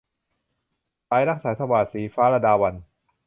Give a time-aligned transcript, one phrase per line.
[1.07, 2.81] สายรักสายสวาท- ศรีฟ้า ลดาวัลย์